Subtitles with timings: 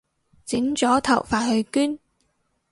[0.45, 1.99] 剪咗頭髮去捐